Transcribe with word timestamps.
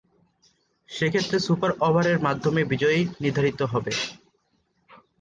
সেক্ষেত্রে 0.89 1.37
সুপার 1.39 1.71
ওভারের 1.79 2.17
মাধ্যমে 2.19 2.61
বিজয়ী 2.71 3.01
নির্ধারিত 3.21 3.59
হবে। 3.71 3.93